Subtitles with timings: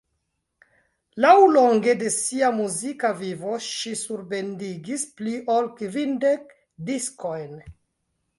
[1.25, 6.59] Laŭlonge de sia muzika vivo ŝi surbendigis pli ol kvindek
[6.91, 7.55] diskojn.